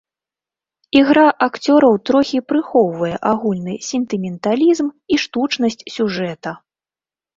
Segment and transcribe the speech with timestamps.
[0.99, 6.49] Ігра акцёраў трохі прыхоўвае агульны сентыменталізм і штучнасць сюжэта.